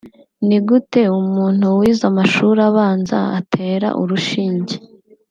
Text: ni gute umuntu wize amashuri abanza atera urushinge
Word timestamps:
ni 0.47 0.57
gute 0.67 1.01
umuntu 1.21 1.65
wize 1.79 2.03
amashuri 2.11 2.59
abanza 2.69 3.17
atera 3.39 3.87
urushinge 4.01 4.75